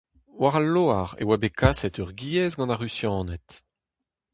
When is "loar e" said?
0.73-1.23